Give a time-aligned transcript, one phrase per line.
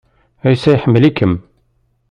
[0.47, 1.33] Ɛisa iḥemmel-ikem.